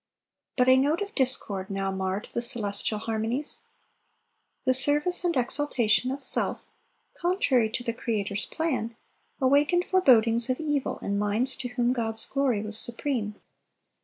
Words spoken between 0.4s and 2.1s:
But a note of discord now